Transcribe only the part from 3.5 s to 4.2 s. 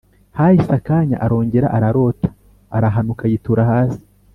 hasi